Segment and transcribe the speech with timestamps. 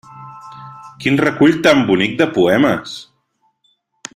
[1.03, 2.97] Quin recull tan bonic de poemes!